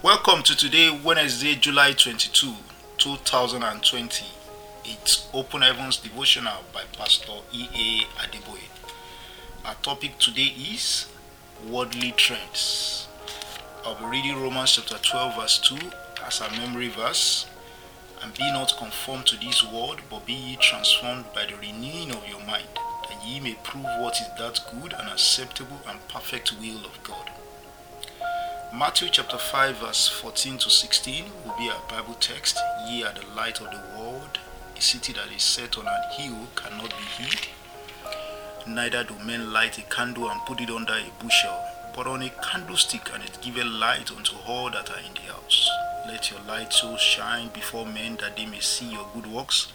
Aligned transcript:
Welcome 0.00 0.44
to 0.44 0.56
today, 0.56 0.96
Wednesday, 1.04 1.56
July 1.56 1.90
22, 1.90 2.52
2020. 2.98 4.26
It's 4.84 5.28
Open 5.34 5.62
Heavens 5.62 5.96
Devotional 5.96 6.62
by 6.72 6.84
Pastor 6.96 7.32
E.A. 7.52 8.06
Adeboye. 8.22 8.60
Our 9.64 9.74
topic 9.82 10.16
today 10.18 10.54
is 10.56 11.08
Worldly 11.68 12.12
Trends. 12.12 13.08
I'll 13.84 13.96
be 13.96 14.04
reading 14.04 14.40
Romans 14.40 14.76
chapter 14.76 14.98
12, 15.02 15.34
verse 15.34 15.58
2 15.62 15.76
as 16.24 16.42
our 16.42 16.50
memory 16.52 16.90
verse. 16.90 17.46
And 18.22 18.32
be 18.34 18.48
not 18.52 18.78
conformed 18.78 19.26
to 19.26 19.36
this 19.44 19.64
world, 19.64 20.00
but 20.08 20.24
be 20.24 20.32
ye 20.32 20.56
transformed 20.60 21.24
by 21.34 21.46
the 21.46 21.56
renewing 21.56 22.12
of 22.12 22.22
your 22.28 22.46
mind, 22.46 22.68
that 23.08 23.26
ye 23.26 23.40
may 23.40 23.54
prove 23.64 23.82
what 23.98 24.14
is 24.20 24.28
that 24.38 24.60
good 24.80 24.92
and 24.92 25.08
acceptable 25.08 25.80
and 25.88 26.06
perfect 26.06 26.52
will 26.60 26.84
of 26.84 27.02
God. 27.02 27.32
Matthew 28.74 29.08
chapter 29.10 29.38
5, 29.38 29.76
verse 29.78 30.08
14 30.08 30.58
to 30.58 30.68
16 30.68 31.24
will 31.44 31.56
be 31.56 31.70
our 31.70 31.80
Bible 31.88 32.12
text. 32.20 32.58
Ye 32.86 33.02
are 33.02 33.14
the 33.14 33.24
light 33.34 33.62
of 33.62 33.70
the 33.70 33.80
world. 33.96 34.38
A 34.76 34.80
city 34.82 35.14
that 35.14 35.32
is 35.34 35.42
set 35.42 35.78
on 35.78 35.86
an 35.86 36.02
hill 36.12 36.46
cannot 36.54 36.90
be 36.90 37.24
hid. 37.24 37.48
Neither 38.66 39.04
do 39.04 39.14
men 39.24 39.54
light 39.54 39.78
a 39.78 39.82
candle 39.82 40.28
and 40.28 40.38
put 40.42 40.60
it 40.60 40.68
under 40.68 40.92
a 40.92 41.24
bushel, 41.24 41.58
but 41.96 42.06
on 42.06 42.20
a 42.20 42.28
candlestick, 42.42 43.08
and 43.14 43.24
it 43.24 43.38
giveth 43.40 43.64
light 43.64 44.12
unto 44.12 44.36
all 44.46 44.70
that 44.70 44.90
are 44.90 44.98
in 44.98 45.14
the 45.14 45.32
house. 45.32 45.70
Let 46.06 46.30
your 46.30 46.40
light 46.46 46.74
so 46.74 46.94
shine 46.98 47.48
before 47.48 47.86
men 47.86 48.16
that 48.20 48.36
they 48.36 48.44
may 48.44 48.60
see 48.60 48.92
your 48.92 49.08
good 49.14 49.32
works 49.32 49.72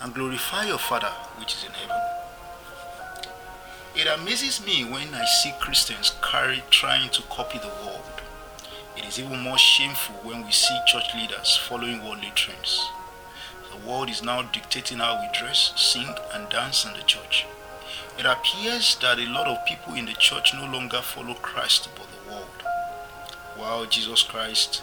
and 0.00 0.14
glorify 0.14 0.66
your 0.66 0.78
Father 0.78 1.12
which 1.40 1.54
is 1.54 1.64
in 1.64 1.72
heaven. 1.72 2.00
It 3.96 4.06
amazes 4.06 4.64
me 4.64 4.84
when 4.84 5.12
I 5.12 5.24
see 5.24 5.52
Christians 5.58 6.14
carry 6.22 6.62
trying 6.70 7.10
to 7.10 7.22
copy 7.22 7.58
the 7.58 7.66
world. 7.84 8.17
It 8.98 9.04
is 9.04 9.20
even 9.20 9.38
more 9.40 9.56
shameful 9.56 10.16
when 10.24 10.44
we 10.44 10.50
see 10.50 10.76
church 10.86 11.14
leaders 11.14 11.56
following 11.56 12.04
worldly 12.04 12.32
trends. 12.34 12.90
The 13.70 13.88
world 13.88 14.10
is 14.10 14.24
now 14.24 14.42
dictating 14.42 14.98
how 14.98 15.20
we 15.20 15.38
dress, 15.38 15.72
sing, 15.76 16.16
and 16.34 16.48
dance 16.48 16.84
in 16.84 16.94
the 16.94 17.04
church. 17.04 17.46
It 18.18 18.26
appears 18.26 18.96
that 18.96 19.20
a 19.20 19.30
lot 19.30 19.46
of 19.46 19.64
people 19.66 19.94
in 19.94 20.06
the 20.06 20.14
church 20.14 20.52
no 20.52 20.66
longer 20.66 21.00
follow 21.00 21.34
Christ 21.34 21.88
but 21.94 22.08
the 22.10 22.32
world. 22.32 22.62
While 23.56 23.86
Jesus 23.86 24.24
Christ 24.24 24.82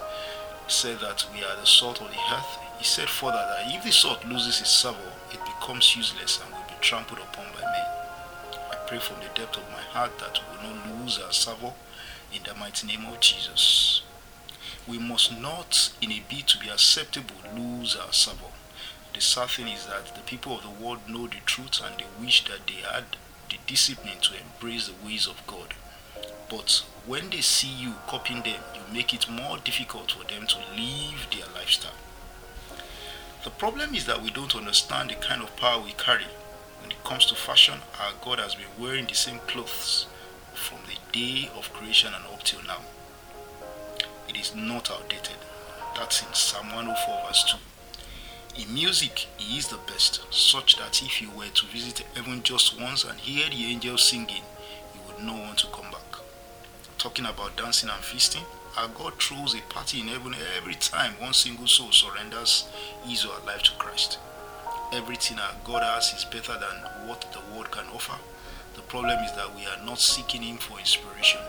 said 0.70 1.00
that 1.02 1.28
we 1.34 1.44
are 1.44 1.58
the 1.58 1.66
salt 1.66 2.00
of 2.00 2.08
the 2.08 2.34
earth, 2.34 2.58
he 2.78 2.86
said 2.86 3.10
further 3.10 3.34
that 3.34 3.66
if 3.68 3.84
the 3.84 3.92
salt 3.92 4.24
loses 4.26 4.62
its 4.62 4.72
savour, 4.72 5.12
it 5.34 5.44
becomes 5.44 5.94
useless 5.94 6.40
and 6.42 6.54
will 6.54 6.64
be 6.70 6.76
trampled 6.80 7.20
upon 7.20 7.48
by 7.54 7.62
men. 7.62 7.86
I 8.72 8.76
pray 8.88 9.00
from 9.00 9.18
the 9.20 9.30
depth 9.36 9.58
of 9.58 9.70
my 9.72 9.84
heart 9.92 10.18
that 10.20 10.40
we 10.40 10.68
will 10.68 10.76
not 10.76 11.02
lose 11.02 11.20
our 11.20 11.34
savour 11.34 11.74
in 12.34 12.44
the 12.44 12.56
mighty 12.56 12.88
name 12.88 13.06
of 13.06 13.20
Jesus. 13.20 14.02
We 14.88 15.00
must 15.00 15.32
not, 15.40 15.92
in 16.02 16.12
a 16.12 16.24
bid 16.30 16.48
to 16.48 16.60
be 16.60 16.70
acceptable, 16.70 17.36
lose 17.56 17.96
our 17.96 18.14
savour. 18.14 18.52
The 19.14 19.22
sad 19.22 19.50
thing 19.50 19.68
is 19.68 19.88
that 19.88 20.14
the 20.14 20.22
people 20.22 20.56
of 20.58 20.62
the 20.64 20.84
world 20.86 21.10
know 21.10 21.26
the 21.26 21.42
truth 21.46 21.82
and 21.84 21.98
they 21.98 22.06
wish 22.24 22.46
that 22.46 22.68
they 22.68 22.82
had 22.88 23.06
the 23.50 23.58
discipline 23.66 24.20
to 24.22 24.34
embrace 24.40 24.88
the 24.88 25.06
ways 25.06 25.28
of 25.28 25.42
God. 25.48 25.74
But 26.50 26.84
when 27.06 27.30
they 27.32 27.42
see 27.42 27.70
you 27.70 27.94
copying 28.08 28.44
them, 28.44 28.62
you 28.76 28.94
make 28.94 29.14
it 29.14 29.30
more 29.30 29.58
difficult 29.58 30.12
for 30.12 30.24
them 30.26 30.46
to 30.48 30.58
live 30.76 31.28
their 31.32 31.48
lifestyle. 31.56 31.94
The 33.44 33.50
problem 33.50 33.96
is 33.96 34.06
that 34.06 34.22
we 34.22 34.30
don't 34.32 34.56
understand 34.56 35.10
the 35.10 35.16
kind 35.16 35.42
of 35.42 35.56
power 35.56 35.82
we 35.82 35.94
carry. 35.94 36.26
When 36.82 36.92
it 36.92 37.04
comes 37.04 37.26
to 37.28 37.36
fashion, 37.36 37.80
our 38.00 38.14
God 38.24 38.40
has 38.40 38.56
been 38.56 38.66
wearing 38.78 39.06
the 39.06 39.16
same 39.16 39.40
clothes 39.48 40.08
from 40.54 40.80
the 40.88 40.98
day 41.12 41.50
of 41.56 41.72
creation 41.74 42.14
and 42.14 42.26
up 42.26 42.44
till 42.44 42.64
now. 42.64 42.82
It 44.36 44.42
is 44.42 44.56
not 44.56 44.92
outdated. 44.92 45.38
That's 45.96 46.22
in 46.22 46.34
Psalm 46.34 46.68
104, 46.68 47.24
verse 47.26 47.58
2. 48.58 48.62
In 48.64 48.74
music, 48.74 49.28
he 49.38 49.58
is 49.58 49.70
the 49.70 49.80
best, 49.88 50.22
such 50.30 50.76
that 50.76 51.02
if 51.02 51.22
you 51.22 51.30
were 51.32 51.48
to 51.48 51.66
visit 51.68 52.00
heaven 52.14 52.44
just 52.44 52.78
once 52.80 53.06
and 53.06 53.18
hear 53.18 53.50
the 53.50 53.66
angels 53.66 54.10
singing, 54.10 54.44
you 54.94 55.00
would 55.08 55.24
not 55.24 55.40
want 55.40 55.60
to 55.60 55.68
come 55.68 55.90
back. 55.90 56.20
Talking 56.98 57.26
about 57.26 57.56
dancing 57.56 57.90
and 57.90 58.04
feasting, 58.04 58.44
our 58.78 58.90
God 58.90 59.14
throws 59.22 59.56
a 59.56 59.62
party 59.74 60.02
in 60.02 60.10
heaven 60.10 60.36
every 60.58 60.76
time 60.76 61.14
one 61.14 61.34
single 61.34 61.68
soul 61.68 61.94
surrenders 61.94 62.68
his 63.06 63.24
or 63.24 63.30
her 63.30 63.46
life 63.48 63.64
to 63.64 63.72
Christ. 63.80 64.20
Everything 64.92 65.40
our 65.40 65.56
God 65.64 65.82
has 65.82 66.12
is 66.12 66.26
better 66.26 66.60
than 66.60 67.08
what 67.08 67.26
the 67.32 67.40
world 67.56 67.72
can 67.72 67.86
offer. 67.94 68.20
The 68.76 68.82
problem 68.82 69.18
is 69.24 69.32
that 69.38 69.56
we 69.56 69.66
are 69.66 69.86
not 69.86 70.00
seeking 70.00 70.42
Him 70.42 70.58
for 70.58 70.78
inspiration. 70.78 71.40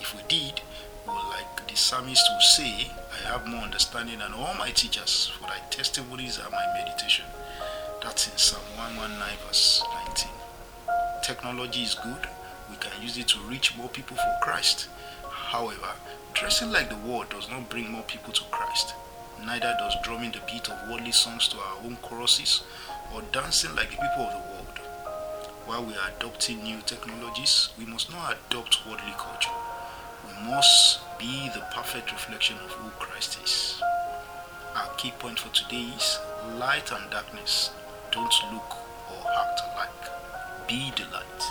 If 0.00 0.14
we 0.14 0.20
did, 0.28 0.60
like 1.06 1.66
the 1.68 1.76
psalmist 1.76 2.26
will 2.32 2.40
say, 2.40 2.90
I 3.12 3.28
have 3.32 3.46
more 3.46 3.60
understanding 3.60 4.18
than 4.18 4.32
all 4.32 4.54
my 4.54 4.70
teachers, 4.70 5.30
for 5.38 5.46
thy 5.46 5.58
testimonies 5.70 6.38
are 6.38 6.50
my 6.50 6.66
meditation. 6.74 7.24
That's 8.02 8.26
in 8.30 8.36
Psalm 8.36 8.62
119, 8.76 9.38
verse 9.46 9.82
19. 10.06 10.30
Technology 11.22 11.82
is 11.82 11.94
good. 11.94 12.28
We 12.70 12.76
can 12.76 13.02
use 13.02 13.16
it 13.18 13.28
to 13.28 13.38
reach 13.40 13.76
more 13.76 13.88
people 13.88 14.16
for 14.16 14.36
Christ. 14.42 14.88
However, 15.28 15.92
dressing 16.32 16.70
like 16.70 16.88
the 16.88 16.96
world 17.08 17.30
does 17.30 17.48
not 17.50 17.68
bring 17.70 17.90
more 17.90 18.02
people 18.02 18.32
to 18.32 18.44
Christ. 18.50 18.94
Neither 19.44 19.74
does 19.78 19.94
drumming 20.02 20.32
the 20.32 20.40
beat 20.50 20.68
of 20.68 20.88
worldly 20.88 21.12
songs 21.12 21.48
to 21.48 21.56
our 21.58 21.76
own 21.84 21.96
choruses 22.02 22.62
or 23.14 23.22
dancing 23.32 23.74
like 23.74 23.90
the 23.90 23.96
people 23.96 24.24
of 24.24 24.32
the 24.32 24.38
world. 24.38 24.78
While 25.66 25.84
we 25.84 25.94
are 25.94 26.10
adopting 26.16 26.62
new 26.62 26.80
technologies, 26.84 27.70
we 27.78 27.86
must 27.86 28.10
not 28.10 28.36
adopt 28.50 28.86
worldly 28.86 29.14
culture. 29.16 29.63
We 30.26 30.50
must 30.50 31.00
be 31.18 31.50
the 31.54 31.60
perfect 31.74 32.12
reflection 32.12 32.56
of 32.64 32.70
who 32.72 32.90
Christ 32.98 33.38
is. 33.42 33.82
Our 34.74 34.94
key 34.96 35.12
point 35.18 35.38
for 35.38 35.52
today 35.54 35.88
is 35.96 36.18
light 36.58 36.90
and 36.92 37.10
darkness 37.10 37.70
don't 38.10 38.34
look 38.52 38.76
or 39.10 39.30
act 39.40 39.60
alike. 39.72 40.68
Be 40.68 40.92
the 40.96 41.10
light. 41.12 41.42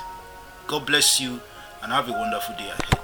God 0.68 0.86
bless 0.86 1.20
you 1.20 1.42
and 1.82 1.92
have 1.92 2.08
a 2.08 2.14
wonderful 2.14 2.56
day 2.56 2.70
ahead. 2.70 3.03